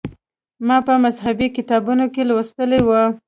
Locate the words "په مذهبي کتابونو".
0.87-2.05